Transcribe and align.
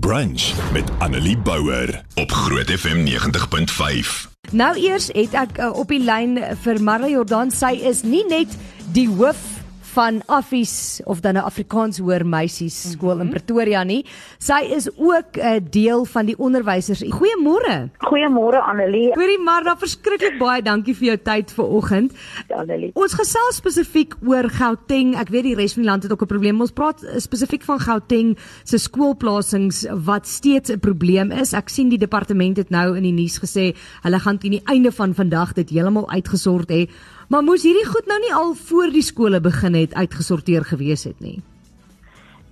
Brunch 0.00 0.72
met 0.72 0.90
Annelie 0.98 1.38
Bouwer 1.38 2.04
op 2.14 2.30
Groot 2.30 2.70
FM 2.70 3.04
90.5. 3.06 4.30
Nou 4.50 4.76
eers 4.76 5.10
het 5.12 5.34
ek 5.36 5.58
uh, 5.60 5.68
op 5.76 5.92
die 5.92 6.00
lyn 6.00 6.38
vir 6.64 6.80
Marla 6.80 7.10
Jordan. 7.12 7.52
Sy 7.52 7.74
is 7.84 8.00
nie 8.00 8.22
net 8.24 8.56
die 8.96 9.04
hoof 9.10 9.51
van 9.92 10.22
Affies 10.26 11.00
of 11.04 11.20
dan 11.20 11.34
'n 11.34 11.44
Afrikaans 11.44 11.98
hoër 11.98 12.26
meisies 12.26 12.90
skool 12.90 13.14
mm 13.14 13.20
-hmm. 13.20 13.26
in 13.26 13.32
Pretoria 13.32 13.82
nie. 13.84 14.06
Sy 14.38 14.60
is 14.76 14.90
ook 14.96 15.36
'n 15.36 15.40
uh, 15.40 15.60
deel 15.70 16.04
van 16.04 16.26
die 16.26 16.38
onderwysers. 16.38 17.02
Goeiemôre. 17.02 17.90
Goeiemôre 17.98 18.60
Annelie. 18.70 19.12
Hoorie 19.14 19.40
Marla, 19.40 19.76
verskriklik 19.76 20.38
baie 20.38 20.62
dankie 20.62 20.94
vir 20.96 21.06
jou 21.06 21.18
tyd 21.22 21.52
vanoggend. 21.52 22.12
Annelie. 22.48 22.90
Ons 22.94 23.12
gesels 23.14 23.56
spesifiek 23.56 24.14
oor 24.26 24.48
Gauteng. 24.48 25.16
Ek 25.16 25.28
weet 25.28 25.42
die 25.42 25.54
res 25.54 25.72
van 25.72 25.82
die 25.82 25.90
land 25.90 26.02
het 26.02 26.12
ook 26.12 26.22
'n 26.22 26.26
probleem. 26.26 26.60
Ons 26.60 26.72
praat 26.72 27.04
spesifiek 27.16 27.62
van 27.62 27.80
Gauteng 27.80 28.38
se 28.64 28.78
skoolplasings 28.78 29.86
wat 30.04 30.26
steeds 30.26 30.70
'n 30.70 30.78
probleem 30.78 31.30
is. 31.30 31.52
Ek 31.52 31.68
sien 31.68 31.88
die 31.88 31.98
departement 31.98 32.56
het 32.56 32.70
nou 32.70 32.96
in 32.96 33.02
die 33.02 33.12
nuus 33.12 33.38
gesê 33.38 33.74
hulle 34.02 34.18
gaan 34.18 34.38
teen 34.38 34.50
die 34.50 34.64
einde 34.64 34.92
van 34.92 35.14
vandag 35.14 35.52
dit 35.52 35.70
heeltemal 35.70 36.10
uitgesort 36.10 36.70
hê. 36.70 36.88
Maar 37.32 37.40
moes 37.42 37.62
hierdie 37.64 37.86
goed 37.88 38.04
nou 38.10 38.18
nie 38.20 38.34
al 38.36 38.50
voor 38.60 38.90
die 38.92 39.00
skole 39.00 39.38
begin 39.40 39.72
het 39.78 39.94
uitgesorteer 39.96 40.66
gewees 40.68 41.06
het 41.08 41.20
nie? 41.24 41.38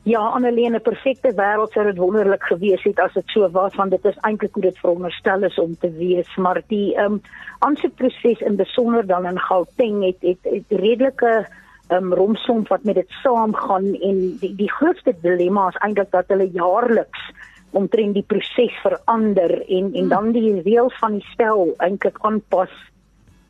Ja, 0.09 0.21
Annelien, 0.37 0.73
'n 0.75 0.81
perfekte 0.81 1.33
wêreld 1.37 1.73
sou 1.73 1.85
dit 1.85 1.99
wonderlik 1.99 2.43
gewees 2.43 2.83
het 2.83 3.01
as 3.01 3.13
dit 3.13 3.29
so 3.29 3.51
was 3.51 3.75
want 3.75 3.91
dit 3.91 4.05
is 4.05 4.17
eintlik 4.21 4.55
hoe 4.55 4.63
dit 4.63 4.79
veronderstel 4.79 5.43
is 5.43 5.59
om 5.59 5.77
te 5.81 5.91
wees, 5.99 6.37
maar 6.37 6.63
die 6.69 6.95
ehm 6.97 7.13
um, 7.13 7.21
aansoekproses 7.59 8.41
in 8.41 8.57
besonder 8.57 9.07
dan 9.07 9.27
in 9.27 9.39
Gauteng 9.39 10.05
het 10.05 10.17
het, 10.21 10.39
het 10.43 10.81
redelike 10.81 11.47
ehm 11.89 12.05
um, 12.05 12.15
romsom 12.15 12.65
wat 12.69 12.85
met 12.85 12.95
dit 12.95 13.11
saamgaan 13.23 13.85
en 13.85 14.39
die 14.41 14.55
die 14.55 14.73
grootste 14.73 15.15
dilemma 15.23 15.69
is 15.69 15.77
eintlik 15.77 16.11
dat 16.11 16.25
hulle 16.29 16.49
jaarliks 16.53 17.33
omtrent 17.71 18.15
die 18.15 18.27
proses 18.27 18.81
verander 18.83 19.69
en 19.69 19.95
en 19.95 20.09
dan 20.09 20.33
die 20.33 20.63
reëls 20.63 20.99
van 20.99 21.13
die 21.13 21.27
spel 21.33 21.75
eintlik 21.77 22.17
aanpas 22.21 22.73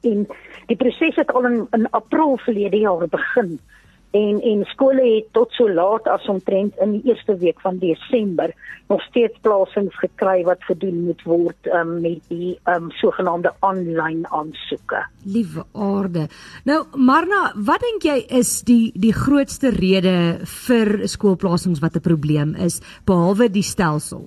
en 0.00 0.26
die 0.66 0.76
proses 0.76 1.16
het 1.16 1.32
al 1.32 1.46
in, 1.46 1.66
in 1.76 1.90
April 1.90 2.38
verlede 2.44 2.76
jaar 2.76 3.08
begin 3.08 3.58
en 4.10 4.40
en 4.42 4.64
skole 4.64 5.02
het 5.14 5.28
tot 5.32 5.52
so 5.54 5.70
laat 5.70 6.08
as 6.10 6.26
omtrent 6.28 6.74
in 6.82 6.96
die 6.96 7.02
eerste 7.12 7.36
week 7.38 7.60
van 7.60 7.78
Desember 7.78 8.52
nog 8.88 9.02
steeds 9.02 9.38
plasings 9.40 9.94
gekry 10.02 10.42
wat 10.44 10.64
gedoen 10.66 11.04
moet 11.04 11.22
word 11.22 11.70
um, 11.70 12.00
met 12.02 12.18
die 12.28 12.56
um, 12.66 12.90
sogenaamde 12.98 13.52
aanlyn 13.60 14.24
aansoeke. 14.34 15.04
Liewe 15.22 15.64
aarde. 15.72 16.26
Nou 16.66 16.82
Marna, 16.96 17.52
wat 17.54 17.84
dink 17.86 18.08
jy 18.08 18.18
is 18.40 18.50
die 18.66 18.90
die 18.98 19.14
grootste 19.14 19.70
rede 19.76 20.42
vir 20.66 21.06
skoolplasings 21.06 21.82
wat 21.84 21.94
'n 21.96 22.06
probleem 22.10 22.54
is 22.54 22.80
behalwe 23.06 23.50
die 23.50 23.66
stelsel? 23.66 24.26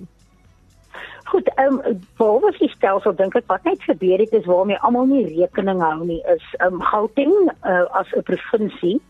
Goed, 1.24 1.48
ehm 1.56 1.80
um, 1.84 2.00
behalwe 2.18 2.52
die 2.58 2.68
stelsel? 2.68 3.14
Dink 3.16 3.34
ek 3.34 3.48
wat 3.48 3.64
net 3.64 3.82
gebeur 3.82 4.18
het 4.18 4.32
is 4.32 4.44
waarmee 4.44 4.78
almal 4.84 5.06
nie 5.08 5.24
rekening 5.24 5.80
hou 5.80 6.04
nie 6.04 6.20
is 6.34 6.44
ehm 6.58 6.80
um, 6.80 6.82
Gauteng 6.82 7.34
uh, 7.64 7.84
as 8.00 8.12
'n 8.12 8.22
provinsie 8.22 9.00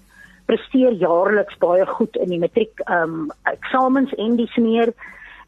presteer 0.47 0.93
jaarliks 1.01 1.59
baie 1.59 1.87
goed 1.87 2.17
in 2.17 2.31
die 2.35 2.39
matriek 2.39 2.81
ehm 2.87 3.03
um, 3.03 3.29
eksamens 3.51 4.15
en 4.15 4.37
dis 4.37 4.57
meer 4.57 4.93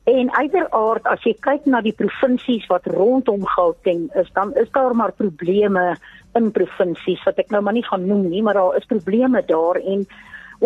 en 0.07 0.31
uiteraard 0.31 1.07
as 1.11 1.25
jy 1.27 1.35
kyk 1.43 1.67
na 1.67 1.81
die 1.83 1.95
provinsies 1.97 2.67
wat 2.71 2.87
rondom 2.95 3.45
Gauteng 3.57 4.07
is 4.15 4.31
dan 4.39 4.55
is 4.55 4.71
daar 4.73 4.95
maar 4.95 5.13
probleme 5.13 5.97
in 6.39 6.53
provinsies 6.55 7.25
wat 7.27 7.39
ek 7.43 7.51
nou 7.51 7.63
maar 7.63 7.77
nie 7.77 7.87
gaan 7.87 8.07
noem 8.07 8.29
nie 8.31 8.43
maar 8.43 8.59
daar 8.59 8.79
is 8.81 8.89
probleme 8.93 9.43
daar 9.47 9.81
en 9.83 10.07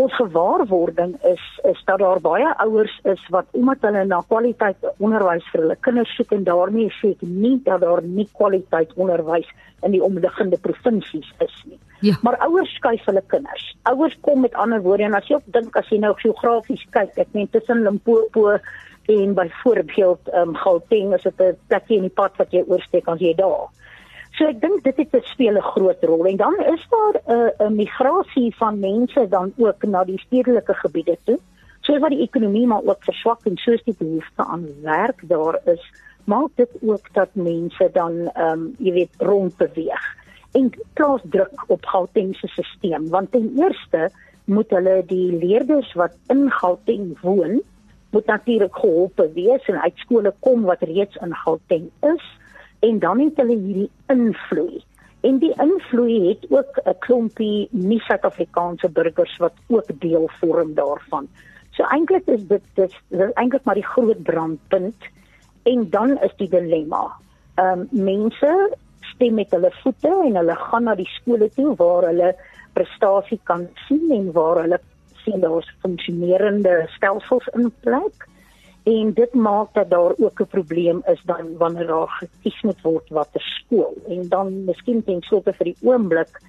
ons 0.02 0.14
gewaarwording 0.16 1.14
is 1.30 1.44
is 1.70 1.80
dat 1.88 1.98
daar 2.02 2.20
baie 2.24 2.50
ouers 2.64 2.94
is 3.12 3.22
wat 3.34 3.46
omdat 3.60 3.84
hulle 3.88 4.04
na 4.08 4.20
kwaliteit 4.28 4.86
onderwys 4.98 5.46
vir 5.52 5.62
hulle 5.64 5.76
kinders 5.86 6.14
soek 6.16 6.32
en 6.36 6.44
daarmee 6.48 6.92
sê 6.98 7.12
ek 7.16 7.24
nie 7.26 7.56
dat 7.66 7.82
daar 7.84 8.02
nie 8.02 8.28
kwaliteit 8.38 8.94
onderwys 8.96 9.48
in 9.86 9.94
die 9.96 10.02
omliggende 10.04 10.58
provinsies 10.60 11.28
is 11.44 11.56
nie. 11.64 11.78
Ja. 12.04 12.16
Maar 12.24 12.36
ouers 12.46 12.72
skuif 12.76 13.04
hulle 13.08 13.22
kinders. 13.32 13.64
Ouers 13.88 14.16
kom 14.26 14.40
met 14.44 14.54
ander 14.54 14.82
woorde 14.84 15.08
en 15.08 15.16
as 15.18 15.28
jy 15.28 15.38
op 15.40 15.50
dink 15.56 15.76
as 15.76 15.88
jy 15.92 16.00
nou 16.00 16.14
geografies 16.20 16.84
kyk, 16.96 17.16
ek 17.16 17.34
meen 17.36 17.50
tussen 17.52 17.84
Limpopo 17.84 18.56
en 19.10 19.34
byvoorbeeld 19.34 20.32
ehm 20.32 20.48
um, 20.48 20.56
Gauteng 20.56 21.14
is 21.14 21.22
dit 21.22 21.40
'n 21.40 21.56
plekjie 21.68 21.96
in 21.96 22.08
die 22.08 22.16
pad 22.20 22.36
wat 22.38 22.52
jy 22.52 22.64
oorsteek 22.66 23.08
as 23.08 23.20
jy 23.20 23.34
daar. 23.34 23.68
So 24.38 24.46
ek 24.46 24.60
dink 24.62 24.84
dit 24.84 24.96
het 24.96 25.24
speel 25.26 25.56
'n 25.58 25.70
groot 25.74 26.04
rol 26.04 26.26
en 26.26 26.36
dan 26.36 26.56
is 26.74 26.86
daar 26.90 27.16
'n 27.26 27.32
uh, 27.32 27.66
'n 27.66 27.74
migrasie 27.76 28.56
van 28.56 28.78
mense 28.78 29.28
dan 29.28 29.52
ook 29.56 29.82
na 29.82 30.04
die 30.04 30.18
stedelike 30.18 30.74
gebiede 30.74 31.16
toe. 31.24 31.38
So 31.80 31.98
wat 31.98 32.10
die 32.10 32.22
ekonomie 32.22 32.66
maar 32.66 32.84
ook 32.84 33.04
verswak 33.04 33.44
en 33.44 33.56
soos 33.56 33.82
die 33.84 33.94
behoefte 33.98 34.44
aan 34.44 34.66
werk 34.82 35.20
daar 35.28 35.60
is, 35.64 35.92
maak 36.24 36.50
dit 36.54 36.70
ook 36.80 37.12
dat 37.12 37.28
mense 37.32 37.90
dan 37.92 38.30
ehm 38.34 38.52
um, 38.52 38.74
jy 38.78 38.92
weet 38.92 39.14
rond 39.18 39.56
beweeg. 39.56 40.04
En 40.52 40.70
plaas 40.92 41.20
druk 41.24 41.64
op 41.66 41.84
Gauteng 41.84 42.36
se 42.36 42.46
stelsel 42.46 43.08
want 43.08 43.32
ten 43.32 43.52
eerste 43.56 44.10
moet 44.44 44.70
hulle 44.70 45.02
die 45.06 45.38
leerders 45.38 45.92
wat 45.94 46.14
in 46.26 46.50
Gauteng 46.50 47.20
woon 47.20 47.60
moet 48.10 48.26
natuurlik 48.26 48.76
gehelp 48.76 49.22
wees 49.34 49.66
en 49.70 49.80
uit 49.80 49.96
skole 49.96 50.34
kom 50.40 50.62
wat 50.62 50.82
reeds 50.82 51.16
in 51.16 51.34
Gauteng 51.34 51.90
is 52.00 52.24
en 52.80 52.98
dan 52.98 53.20
het 53.20 53.36
hulle 53.36 53.56
hierdie 53.56 53.90
invloed. 54.06 54.84
En 55.20 55.38
die 55.38 55.52
invloed 55.60 56.26
het 56.28 56.46
ook 56.48 56.80
'n 56.84 56.98
klompie 56.98 57.68
nie-Suid-Afrikaanse 57.70 58.88
burgers 58.88 59.36
wat 59.36 59.52
ook 59.66 59.88
deel 60.00 60.30
vorm 60.40 60.74
daarvan. 60.74 61.28
So 61.70 61.82
eintlik 61.82 62.26
is 62.26 62.46
dit 62.46 62.62
dis, 62.74 62.94
dis 63.08 63.32
eintlik 63.34 63.64
maar 63.64 63.74
die 63.74 63.86
groot 63.86 64.22
brandpunt 64.22 65.04
en 65.62 65.90
dan 65.90 66.18
is 66.20 66.34
die 66.36 66.48
dilemma. 66.48 67.12
Ehm 67.54 67.80
um, 67.80 67.88
mense 67.90 68.76
stem 69.00 69.34
met 69.34 69.50
hulle 69.50 69.70
voete 69.82 70.12
en 70.24 70.36
hulle 70.36 70.56
gaan 70.56 70.84
na 70.84 70.94
die 70.94 71.10
skole 71.18 71.50
toe 71.54 71.74
waar 71.76 72.06
hulle 72.08 72.34
prestasie 72.72 73.40
kan 73.44 73.68
sien 73.86 74.10
en 74.10 74.32
waar 74.32 74.62
hulle 74.62 74.80
sien 75.24 75.40
daar's 75.40 75.70
funksionerende 75.80 76.86
stelsels 76.96 77.46
in 77.46 77.72
plek 77.80 78.26
en 78.82 79.12
dit 79.12 79.34
maak 79.34 79.74
dat 79.74 79.90
daar 79.90 80.14
ook 80.16 80.40
'n 80.40 80.52
probleem 80.56 81.02
is 81.06 81.22
dan 81.24 81.56
wanneer 81.56 81.86
daar 81.86 82.08
gekies 82.08 82.62
moet 82.62 82.80
word 82.82 83.08
watter 83.08 83.40
skool 83.40 83.94
en 84.08 84.28
dan 84.28 84.64
miskien 84.64 85.04
ten 85.04 85.22
slotte 85.22 85.52
vir 85.52 85.64
die 85.64 85.76
oomblik 85.82 86.40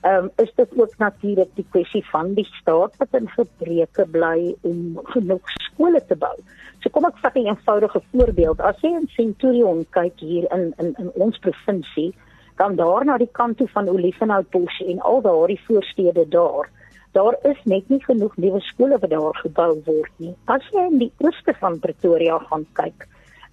ehm 0.00 0.24
um, 0.24 0.30
is 0.36 0.52
dit 0.54 0.68
ook 0.76 0.94
natuurlik 0.98 1.48
die 1.54 1.66
kwessie 1.70 2.04
van 2.08 2.34
die 2.34 2.48
staat 2.60 2.96
wat 2.96 3.08
in 3.12 3.28
gebreke 3.28 4.06
bly 4.10 4.54
om 4.60 5.00
genoeg 5.04 5.50
skole 5.66 6.00
te 6.06 6.16
bou. 6.16 6.36
So 6.80 6.88
kom 6.88 7.04
ek 7.04 7.18
vat 7.20 7.34
'n 7.34 7.46
eenvoudige 7.46 8.00
voorbeeld. 8.12 8.60
As 8.60 8.80
jy 8.80 8.88
in 8.88 9.08
Centurion 9.08 9.86
kyk 9.90 10.20
hier 10.20 10.52
in 10.52 10.72
in 10.78 10.94
in 10.98 11.10
ons 11.14 11.38
provinsie, 11.38 12.14
dan 12.56 12.76
daar 12.76 13.04
na 13.04 13.18
die 13.18 13.32
kant 13.32 13.56
toe 13.56 13.68
van 13.68 13.88
Olifanhoutbos 13.88 14.80
en 14.86 15.00
al 15.00 15.20
daardie 15.20 15.60
voorstede 15.66 16.28
daar 16.28 16.70
daar 17.12 17.36
is 17.42 17.58
net 17.64 17.88
nie 17.88 18.02
genoeg 18.04 18.36
nuwe 18.36 18.60
skole 18.60 18.98
wat 18.98 19.10
daar 19.10 19.38
gebou 19.42 19.70
word 19.86 20.12
nie. 20.16 20.34
As 20.44 20.66
jy 20.74 20.86
in 20.90 20.98
die 20.98 21.12
ooste 21.24 21.54
van 21.58 21.78
Pretoria 21.82 22.38
gaan 22.50 22.66
kyk, 22.78 23.06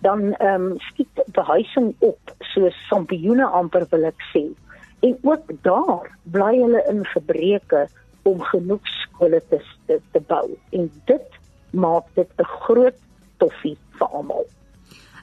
dan 0.05 0.33
ehm 0.33 0.71
um, 0.71 0.79
skiet 0.91 1.21
behuising 1.33 1.93
op 2.05 2.33
soos 2.53 2.75
sampioene 2.89 3.45
amper 3.59 3.87
wil 3.91 4.05
ek 4.11 4.21
sê. 4.33 4.45
En 5.05 5.17
ook 5.21 5.49
daar 5.65 6.11
bly 6.23 6.53
hulle 6.57 6.83
in 6.91 7.05
gebreke 7.05 7.87
om 8.27 8.41
genoeg 8.51 8.85
skole 9.01 9.41
te 9.49 9.61
te, 9.87 9.99
te 10.11 10.21
bou. 10.27 10.45
En 10.69 10.91
dit 11.05 11.41
maak 11.71 12.05
dit 12.13 12.29
'n 12.37 12.51
groot 12.61 12.99
toffie 13.37 13.77
vir 13.97 14.07
almal. 14.07 14.45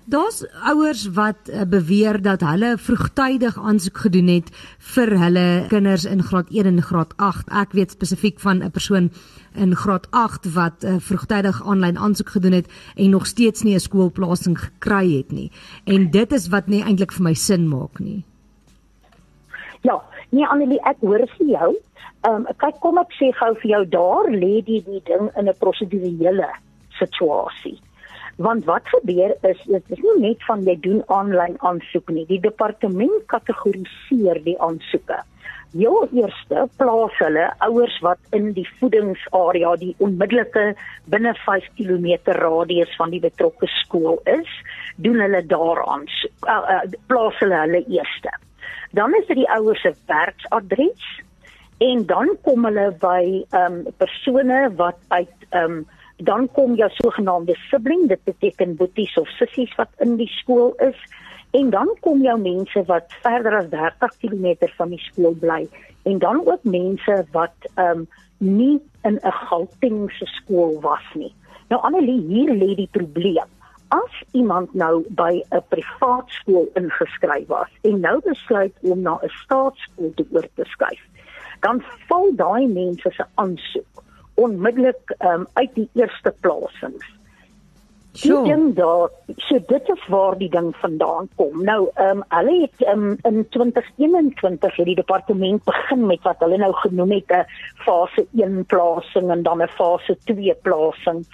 Daar's 0.07 0.47
ouers 0.63 1.07
wat 1.17 1.37
uh, 1.49 1.63
beweer 1.69 2.23
dat 2.23 2.41
hulle 2.41 2.75
vroegtydig 2.79 3.59
aansoek 3.59 3.97
gedoen 3.97 4.27
het 4.29 4.51
vir 4.95 5.13
hulle 5.19 5.65
kinders 5.69 6.05
in 6.05 6.21
graad 6.23 6.51
1 6.53 6.67
en 6.67 6.83
graad 6.83 7.15
8. 7.17 7.49
Ek 7.49 7.73
weet 7.73 7.95
spesifiek 7.97 8.41
van 8.41 8.61
'n 8.61 8.71
persoon 8.71 9.09
in 9.55 9.73
graad 9.75 10.07
8 10.11 10.53
wat 10.53 10.85
uh, 10.85 10.97
vroegtydig 10.99 11.63
aanlyn 11.65 11.99
aansoek 11.99 12.29
gedoen 12.29 12.53
het 12.53 12.69
en 12.97 13.11
nog 13.11 13.27
steeds 13.27 13.63
nie 13.63 13.75
'n 13.75 13.81
skoolplasing 13.81 14.59
gekry 14.59 15.17
het 15.17 15.33
nie. 15.33 15.51
En 15.85 16.11
dit 16.11 16.33
is 16.33 16.49
wat 16.49 16.67
nie 16.67 16.83
eintlik 16.83 17.13
vir 17.13 17.23
my 17.23 17.35
sin 17.35 17.69
maak 17.69 17.99
nie. 17.99 18.25
Ja, 19.81 20.03
nee 20.29 20.47
Annelie, 20.47 20.81
ek 20.85 20.97
hoor 21.01 21.25
vir 21.39 21.47
jou. 21.47 21.77
Ehm 22.21 22.35
um, 22.35 22.47
kyk 22.57 22.81
kom 22.81 22.99
ek 22.99 23.13
sê 23.13 23.33
gou 23.33 23.55
vir 23.55 23.71
jou 23.71 23.89
daar 23.89 24.29
lê 24.29 24.61
die 24.65 24.83
die 24.85 25.03
ding 25.05 25.31
in 25.37 25.49
'n 25.49 25.57
prosedurele 25.59 26.51
situasie. 26.91 27.81
Want 28.37 28.65
wat 28.67 28.89
gebeur 28.91 29.37
is 29.47 29.61
dit 29.67 29.91
is 29.95 30.01
nie 30.03 30.17
net 30.29 30.43
van 30.49 30.65
jy 30.67 30.75
doen 30.83 31.03
aanlyn 31.07 31.55
aansoek 31.63 32.11
nie. 32.11 32.27
Die 32.27 32.41
departement 32.43 33.23
kategoriseer 33.31 34.41
die 34.43 34.57
aansoeke. 34.59 35.21
Heel 35.75 36.09
eerste 36.15 36.69
plaas 36.79 37.15
hulle 37.19 37.49
ouers 37.67 37.95
wat 38.03 38.19
in 38.37 38.53
die 38.55 38.67
voedingsarea, 38.79 39.75
die 39.79 39.95
onmiddellike 39.99 40.75
binne 41.11 41.35
5 41.45 41.67
km 41.79 42.35
radius 42.39 42.95
van 42.99 43.11
die 43.11 43.23
betrokke 43.23 43.67
skool 43.81 44.21
is, 44.31 44.51
doen 45.03 45.19
hulle 45.23 45.43
daaraan 45.51 46.07
uh, 46.07 46.59
uh, 46.59 46.81
plaas 47.11 47.39
hulle 47.43 47.59
hulle 47.65 47.83
eerste. 47.91 48.35
Dan 48.95 49.15
is 49.19 49.27
dit 49.27 49.43
die 49.43 49.51
ouers 49.51 49.83
se 49.83 49.95
werksadres 50.07 51.11
en 51.83 52.07
dan 52.07 52.31
kom 52.47 52.67
hulle 52.67 52.91
by 53.03 53.23
ehm 53.51 53.81
um, 53.81 53.93
persone 53.99 54.61
wat 54.79 54.99
uit 55.09 55.51
ehm 55.51 55.79
um, 55.79 55.85
Dan 56.17 56.49
kom 56.53 56.75
jou 56.75 56.91
sogenaamde 56.91 57.55
sibling, 57.55 58.09
dit 58.09 58.25
beteken 58.25 58.77
boeties 58.77 59.17
of 59.19 59.29
sissies 59.29 59.75
wat 59.75 59.89
in 59.99 60.17
die 60.17 60.31
skool 60.31 60.75
is. 60.77 60.99
En 61.51 61.71
dan 61.71 61.97
kom 62.01 62.23
jou 62.23 62.39
mense 62.41 62.85
wat 62.87 63.13
verder 63.23 63.57
as 63.57 63.69
30 63.71 64.17
km 64.19 64.69
van 64.77 64.89
die 64.89 65.03
skool 65.11 65.35
bly 65.35 65.69
en 66.05 66.19
dan 66.19 66.41
ook 66.47 66.63
mense 66.63 67.27
wat 67.33 67.55
ehm 67.75 67.99
um, 67.99 68.07
nie 68.39 68.81
in 69.03 69.19
'n 69.23 69.33
Gautengse 69.33 70.27
skool 70.27 70.81
was 70.81 71.07
nie. 71.15 71.35
Nou 71.69 71.83
Annelie, 71.83 72.21
hier 72.21 72.55
lê 72.55 72.75
die 72.75 72.89
probleem. 72.91 73.49
As 73.89 74.23
iemand 74.33 74.75
nou 74.75 75.05
by 75.09 75.43
'n 75.51 75.63
privaat 75.69 76.29
skool 76.29 76.69
ingeskryf 76.75 77.47
was 77.47 77.71
en 77.83 78.01
nou 78.01 78.21
besluit 78.21 78.75
om 78.81 79.01
na 79.01 79.19
'n 79.23 79.29
staatsskool 79.29 80.13
te 80.15 80.27
oor 80.31 80.49
te 80.55 80.65
skuif, 80.65 81.05
dan 81.61 81.83
val 82.09 82.33
daai 82.37 82.67
mense 82.67 83.11
se 83.11 83.25
aansoek 83.35 84.04
onmiddellik 84.35 85.15
um, 85.19 85.47
uit 85.53 85.75
die 85.75 85.89
eerste 85.95 86.35
plasings. 86.41 87.07
So 88.15 88.45
ding 88.47 88.75
daar, 88.75 89.11
so 89.43 89.59
dit 89.67 89.89
is 89.91 90.03
waar 90.07 90.37
die 90.39 90.49
ding 90.49 90.69
vandaan 90.79 91.29
kom. 91.35 91.65
Nou, 91.67 91.89
ehm 91.95 92.21
um, 92.21 92.23
hulle 92.29 92.61
het 92.61 92.85
um, 92.89 93.17
in 93.27 93.47
2021 93.49 94.77
het 94.77 94.87
die 94.87 94.95
departement 94.95 95.65
begin 95.65 96.07
met 96.07 96.23
wat 96.23 96.39
hulle 96.39 96.61
nou 96.63 96.73
genoem 96.73 97.11
het 97.11 97.33
'n 97.33 97.47
fase 97.87 98.27
1 98.33 98.65
plasing 98.67 99.31
en 99.31 99.43
dan 99.43 99.63
'n 99.63 99.69
fase 99.69 100.17
2 100.25 100.55
plasing. 100.63 101.27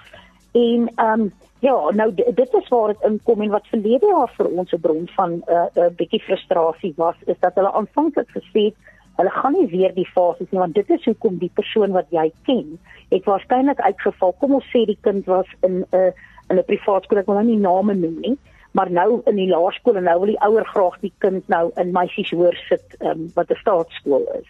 En 0.52 0.88
ehm 0.94 1.20
um, 1.20 1.32
ja, 1.58 1.90
nou 1.90 2.14
dit 2.14 2.54
is 2.54 2.68
waar 2.68 2.88
dit 2.88 3.02
inkom 3.02 3.40
en 3.40 3.50
wat 3.50 3.66
verlede 3.66 4.06
jaar 4.06 4.32
vir 4.36 4.46
ons 4.46 4.72
'n 4.72 4.80
bron 4.80 5.08
van 5.16 5.30
'n 5.30 5.42
uh, 5.48 5.66
'n 5.74 5.80
uh, 5.80 5.90
bietjie 5.96 6.20
frustrasie 6.20 6.94
was, 6.96 7.16
is 7.26 7.38
dat 7.40 7.54
hulle 7.54 7.72
aanvanklik 7.72 8.30
gesê 8.30 8.64
het 8.72 8.76
hulle 9.20 9.32
gaan 9.36 9.56
nie 9.56 9.68
weer 9.70 9.92
die 9.94 10.08
fases 10.08 10.48
nie 10.50 10.60
want 10.62 10.76
dit 10.78 10.90
is 10.96 11.04
hoekom 11.08 11.38
die 11.40 11.52
persoon 11.54 11.92
wat 11.96 12.08
jy 12.14 12.30
ken, 12.48 12.78
het 13.10 13.26
waarskynlik 13.28 13.80
uitgeval. 13.84 14.36
Kom 14.40 14.56
ons 14.58 14.70
sê 14.72 14.84
die 14.88 14.98
kind 15.06 15.26
was 15.30 15.48
in 15.66 15.82
'n 15.82 15.96
uh, 15.96 16.12
in 16.50 16.58
'n 16.58 16.66
privaat 16.66 17.04
skool, 17.04 17.18
ek 17.18 17.28
wil 17.30 17.38
nou 17.38 17.46
nie 17.46 17.60
name 17.60 17.94
noem 17.94 18.16
nie, 18.20 18.36
maar 18.72 18.90
nou 18.90 19.22
in 19.26 19.36
die 19.36 19.50
laerskool 19.50 19.96
en 19.96 20.04
nou 20.04 20.18
wil 20.20 20.32
die 20.32 20.42
ouer 20.46 20.66
graag 20.66 20.96
die 21.00 21.12
kind 21.18 21.48
nou 21.48 21.70
in 21.76 21.92
meisies 21.92 22.30
hoor 22.30 22.56
sit 22.68 22.96
um, 23.00 23.30
wat 23.34 23.50
'n 23.50 23.62
staatskool 23.62 24.26
is. 24.40 24.48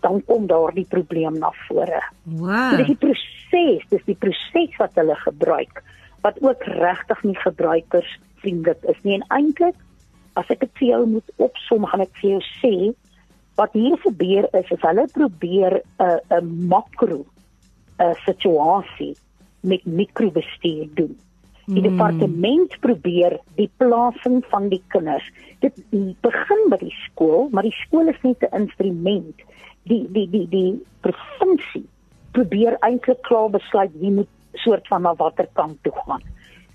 Dan 0.00 0.24
kom 0.26 0.46
daar 0.46 0.74
die 0.74 0.86
probleem 0.88 1.38
na 1.38 1.50
vore. 1.68 2.02
Wow. 2.24 2.70
So, 2.70 2.76
dis 2.76 2.86
die 2.86 3.02
proses, 3.06 3.88
dis 3.88 4.04
die 4.04 4.18
proses 4.18 4.76
wat 4.78 4.94
hulle 4.94 5.14
gebruik 5.14 5.82
wat 6.22 6.42
ook 6.42 6.62
regtig 6.64 7.22
nie 7.22 7.36
gebruikersvriendelik 7.36 8.82
is 8.82 9.00
nie 9.02 9.14
en 9.18 9.24
eintlik 9.28 9.78
as 10.38 10.50
ek 10.54 10.62
dit 10.64 10.76
vir 10.80 10.88
jou 10.88 11.00
moet 11.16 11.32
opsom 11.36 11.86
gaan 11.90 12.04
ek 12.04 12.14
vir 12.20 12.30
jou 12.30 12.42
sê 12.62 12.74
wat 13.54 13.72
hier 13.72 13.98
gebeur 13.98 14.48
is 14.52 14.70
is 14.70 14.80
hulle 14.80 15.06
probeer 15.12 15.80
'n 15.80 16.04
uh, 16.04 16.38
'n 16.38 16.68
makro 16.68 17.18
'n 17.18 18.04
uh, 18.04 18.14
situasie 18.24 19.16
met 19.60 19.84
mikrobestuur 19.84 20.88
doen. 20.94 21.18
Die 21.66 21.80
hmm. 21.80 21.90
departement 21.90 22.80
probeer 22.80 23.38
die 23.54 23.70
plasing 23.76 24.42
van 24.50 24.68
die 24.68 24.82
kinders. 24.88 25.30
Dit 25.60 25.78
begin 26.20 26.62
by 26.68 26.78
die 26.80 26.94
skool, 27.04 27.48
maar 27.52 27.62
die 27.62 27.76
skool 27.84 28.08
is 28.08 28.22
net 28.22 28.42
'n 28.42 28.56
instrument. 28.62 29.46
Die 29.82 30.06
die 30.12 30.28
die 30.30 30.48
die 30.48 30.82
provinsie 31.00 31.86
probeer 32.32 32.76
eintlik 32.80 33.22
klaar 33.22 33.50
besluit 33.50 33.92
wie 34.00 34.10
moet 34.10 34.28
soort 34.52 34.88
van 34.88 35.02
na 35.02 35.14
watter 35.14 35.48
kant 35.52 35.78
toe 35.82 35.92
gaan. 36.06 36.22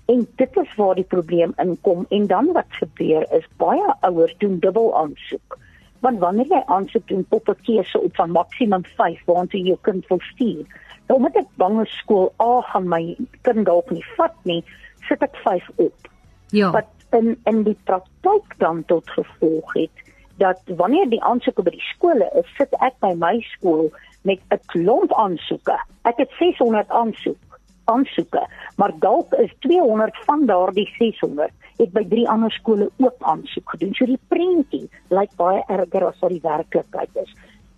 En 0.06 0.26
dit 0.36 0.56
is 0.56 0.74
waar 0.76 0.94
die 0.94 1.04
probleem 1.04 1.52
inkom 1.56 2.06
en 2.08 2.26
dan 2.26 2.52
wat 2.52 2.70
gebeur 2.80 3.26
is 3.32 3.48
baie 3.56 3.94
ouers 4.00 4.34
doen 4.38 4.58
dubbel 4.58 4.96
aansoek. 4.96 5.58
Want 6.00 6.18
wanneer 6.18 6.46
jy 6.46 6.62
aansoek 6.66 7.08
doen 7.08 7.26
op 7.28 7.48
'n 7.48 7.62
keuse 7.62 8.00
op 8.00 8.16
van 8.16 8.30
maksimum 8.30 8.84
5 8.84 9.24
waartoe 9.24 9.60
jy 9.60 9.66
jou 9.66 9.78
kind 9.82 10.06
wil 10.06 10.20
stuur, 10.20 10.66
Nou 11.08 11.16
met 11.24 11.36
ek 11.40 11.48
bang 11.60 11.80
is 11.80 11.92
skool 12.02 12.28
A 12.42 12.60
gaan 12.68 12.88
my 12.92 13.00
kind 13.46 13.64
dalk 13.64 13.88
nie 13.94 14.04
vat 14.18 14.36
nie, 14.48 14.60
sit 15.08 15.22
ek 15.24 15.36
5 15.44 15.70
op. 15.80 16.10
Ja. 16.52 16.70
Wat 16.74 16.90
in 17.16 17.32
in 17.48 17.62
die 17.64 17.76
praktyk 17.88 18.56
dan 18.60 18.84
tot 18.92 19.08
gevolg 19.16 19.72
het 19.78 20.04
dat 20.38 20.60
wanneer 20.78 21.08
die 21.10 21.22
aansoeke 21.24 21.64
by 21.66 21.72
die 21.74 21.86
skole 21.88 22.28
is, 22.38 22.50
sit 22.60 22.74
ek 22.84 22.94
by 23.02 23.14
my 23.18 23.38
skool 23.56 23.88
met 24.28 24.38
'n 24.52 24.60
klomp 24.70 25.14
aansoeke. 25.16 25.78
Ek 26.04 26.20
het 26.20 26.30
600 26.38 26.90
aansoek 26.90 27.58
aansoeke, 27.84 28.44
maar 28.76 28.92
dalk 29.00 29.32
is 29.40 29.50
200 29.64 30.16
van 30.28 30.46
daardie 30.46 30.86
600 30.98 31.50
het 31.78 31.92
by 31.94 32.04
drie 32.08 32.26
ander 32.28 32.52
skole 32.52 32.90
ook 32.96 33.22
aansoek 33.32 33.70
gedoen. 33.70 33.94
So 33.94 34.06
die 34.06 34.20
prentjie 34.28 34.88
lyk 35.14 35.34
baie 35.38 35.62
erger 35.68 36.08
as 36.10 36.20
wat 36.20 36.34
die 36.34 36.42
werklikheid 36.42 37.22
is. 37.22 37.32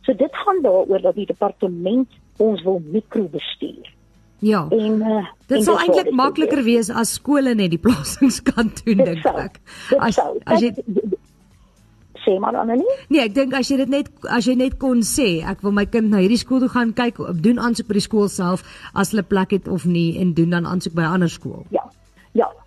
So 0.07 0.17
dit 0.17 0.43
gaan 0.45 0.63
daaroor 0.65 1.03
dat 1.05 1.15
die 1.15 1.29
departement 1.29 2.21
ons 2.41 2.63
wil 2.65 2.83
mikrobestuur. 2.93 3.91
Ja. 4.41 4.67
En 4.73 5.03
uh, 5.05 5.25
dit 5.53 5.65
sal 5.65 5.79
eintlik 5.83 6.15
makliker 6.17 6.63
wees 6.65 6.89
as 6.89 7.13
skole 7.19 7.53
net 7.55 7.75
die 7.75 7.81
plasings 7.81 8.41
kan 8.43 8.73
doen 8.81 9.05
dink 9.05 9.27
ek. 9.29 9.61
As 10.01 10.17
as 10.49 10.65
jy 10.65 10.73
sê 12.25 12.39
maar 12.41 12.57
dan 12.57 12.73
nie? 12.73 12.97
Nee, 13.13 13.27
ek 13.29 13.37
dink 13.37 13.55
as 13.57 13.69
jy 13.69 13.77
dit 13.83 13.93
net 13.93 14.09
as 14.33 14.49
jy 14.49 14.57
net 14.57 14.79
kon 14.81 15.05
sê, 15.07 15.29
ek 15.45 15.61
wil 15.65 15.77
my 15.77 15.85
kind 15.89 16.13
na 16.13 16.23
hierdie 16.25 16.41
skool 16.41 16.65
toe 16.65 16.73
gaan 16.73 16.95
kyk, 16.97 17.21
doen 17.45 17.61
aansoek 17.61 17.89
by 17.91 17.99
die 18.01 18.05
skool 18.05 18.29
self 18.33 18.65
as 18.95 19.13
hulle 19.13 19.27
plek 19.29 19.53
het 19.57 19.69
of 19.69 19.85
nie 19.89 20.15
en 20.21 20.33
doen 20.37 20.57
dan 20.57 20.69
aansoek 20.69 20.97
by 20.97 21.05
'n 21.05 21.21
ander 21.21 21.33
skool. 21.33 21.65
Ja. 21.69 21.80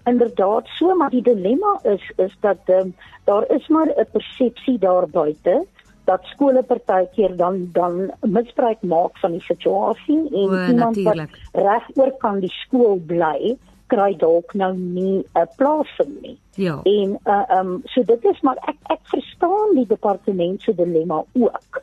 Inderdaad, 0.04 0.68
so 0.68 0.96
maar 0.96 1.10
die 1.10 1.22
dilemma 1.22 1.80
is 1.84 2.12
is 2.16 2.36
dat 2.40 2.58
um, 2.66 2.96
daar 3.24 3.46
is 3.52 3.68
maar 3.68 3.88
'n 3.88 4.08
persepsie 4.12 4.78
daar 4.80 5.08
buite 5.10 5.66
dat 6.04 6.24
skole 6.24 6.64
partykeer 6.64 7.36
dan 7.36 7.70
dan 7.72 8.12
misbruik 8.22 8.82
maak 8.82 9.18
van 9.18 9.32
die 9.32 9.42
situasie 9.42 10.18
en 10.18 10.50
o, 10.50 10.68
iemand 10.68 10.96
natuurlijk. 10.96 11.40
wat 11.52 11.64
regoor 11.64 12.12
kan 12.18 12.40
die 12.40 12.52
skool 12.52 13.00
bly 13.08 13.58
kry 13.88 14.16
dalk 14.18 14.54
nou 14.54 14.74
nie 14.78 15.24
'n 15.34 15.48
plasing 15.56 16.14
nie. 16.22 16.38
Ja. 16.56 16.80
En 16.84 17.20
uh 17.26 17.60
um 17.60 17.82
so 17.86 18.04
dit 18.04 18.26
is 18.26 18.42
maar 18.42 18.58
ek 18.68 18.78
ek 18.90 19.04
verstaan 19.04 19.76
die 19.76 19.88
departement 19.88 20.62
se 20.62 20.76
dilemma 20.76 21.24
ook. 21.34 21.82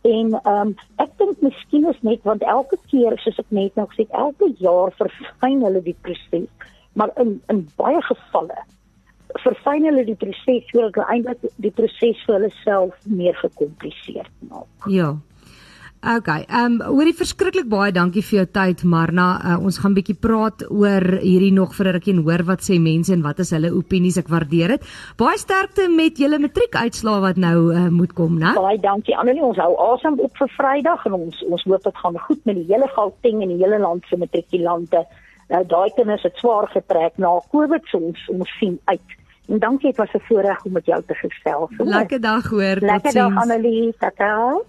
En 0.00 0.40
um 0.44 0.74
ek 0.96 1.10
dink 1.16 1.40
miskien 1.40 1.88
is 1.88 2.00
net 2.00 2.22
want 2.22 2.42
elke 2.42 2.78
keer 2.90 3.18
soos 3.18 3.38
ek 3.38 3.50
net 3.50 3.74
nou 3.74 3.86
gesê 3.86 4.06
elke 4.10 4.52
jaar 4.58 4.92
verfyn 4.92 5.62
hulle 5.64 5.82
die 5.82 5.96
proses, 6.00 6.48
maar 6.94 7.10
in 7.22 7.40
in 7.48 7.66
baie 7.76 8.02
gevalle 8.02 8.66
verfyn 9.44 9.86
hulle 9.86 10.04
die 10.04 10.18
proses 10.18 10.68
sodat 10.70 10.94
hulle 10.94 11.08
eintlik 11.14 11.50
die 11.62 11.74
proses 11.74 12.22
vir 12.26 12.38
hulle 12.38 12.52
self 12.64 12.94
meer 13.06 13.36
gekompliseer 13.42 14.30
maak. 14.48 14.88
Ja. 14.90 15.16
OK. 16.00 16.28
Ehm 16.48 16.80
um, 16.80 16.96
hoorie 16.96 17.12
verskriklik 17.12 17.66
baie 17.68 17.92
dankie 17.92 18.22
vir 18.24 18.38
jou 18.38 18.44
tyd 18.48 18.84
Marna. 18.88 19.26
Uh, 19.44 19.56
ons 19.68 19.78
gaan 19.82 19.92
bietjie 19.92 20.16
praat 20.16 20.62
oor 20.72 21.04
hierdie 21.20 21.52
nog 21.52 21.74
vir 21.76 21.88
'n 21.88 21.92
rukkie 21.92 22.14
en 22.14 22.22
hoor 22.24 22.42
wat 22.48 22.64
sê 22.64 22.80
mense 22.80 23.12
en 23.12 23.22
wat 23.22 23.38
is 23.44 23.50
hulle 23.50 23.68
opinies. 23.68 24.16
Ek 24.16 24.32
waardeer 24.32 24.68
dit. 24.68 24.86
Baie 25.18 25.36
sterkte 25.36 25.88
met 25.88 26.16
julle 26.16 26.38
matriekuitslae 26.38 27.20
wat 27.20 27.36
nou 27.36 27.74
uh, 27.74 27.88
moet 27.90 28.12
kom, 28.14 28.38
né? 28.38 28.54
Baie 28.56 28.80
dankie 28.80 29.16
Annelie. 29.16 29.44
Ons 29.44 29.58
hou 29.58 29.76
asem 29.92 30.18
op 30.18 30.32
vir 30.38 30.48
Vrydag 30.56 31.04
en 31.04 31.12
ons 31.12 31.44
ons 31.50 31.64
hoop 31.64 31.82
dit 31.84 31.96
gaan 31.96 32.18
goed 32.18 32.44
met 32.46 32.56
die 32.56 32.68
hele 32.72 32.88
Gauteng 32.96 33.42
en 33.42 33.48
die 33.48 33.60
hele 33.60 33.78
land 33.78 34.02
se 34.08 34.16
matrikulante. 34.16 35.04
Nou 35.50 35.64
daai 35.66 35.90
kinders 35.94 36.22
het 36.22 36.36
swaar 36.38 36.68
getrek 36.70 37.18
na 37.18 37.40
COVID, 37.50 37.88
so 37.90 38.12
ons 38.30 38.58
sien 38.58 38.78
uit 38.84 39.18
En 39.50 39.58
dankie, 39.58 39.88
dit 39.88 39.96
was 39.96 40.12
'n 40.12 40.22
voorreg 40.28 40.64
om 40.64 40.72
met 40.72 40.86
jou 40.86 41.02
te 41.06 41.14
gesels. 41.14 41.70
Lekker 41.76 42.20
dag 42.20 42.48
hoor. 42.48 42.76
Lekker 42.80 43.12
dag 43.12 43.36
Annelie. 43.36 43.94
Tata. 43.98 44.60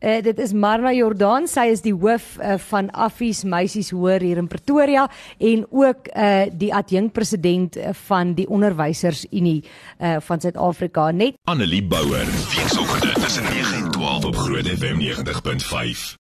Uh, 0.00 0.22
dit 0.22 0.38
is 0.38 0.52
Marna 0.52 0.92
Jordan, 0.92 1.46
sy 1.46 1.66
is 1.68 1.82
die 1.84 1.92
hoof 1.92 2.38
uh, 2.40 2.54
van 2.56 2.90
Affies 2.90 3.42
Meisies 3.44 3.90
Hoër 3.90 4.20
hier 4.20 4.36
in 4.36 4.46
Pretoria 4.48 5.10
en 5.38 5.66
ook 5.70 6.08
uh, 6.16 6.42
die 6.52 6.74
adjunkpresident 6.74 7.76
van 8.06 8.32
die 8.34 8.48
Onderwysers 8.48 9.26
Unie 9.30 9.60
uh, 10.00 10.16
van 10.20 10.40
Suid-Afrika. 10.40 11.10
Net 11.10 11.36
Annelie 11.44 11.84
Bouwer, 11.84 12.24
weekoggend 12.24 13.14
tussen 13.14 13.44
9 13.44 13.84
en 13.84 13.90
12 13.90 14.24
op 14.24 14.36
Groot 14.36 14.66
FM 14.66 14.96
90.5. 15.00 16.16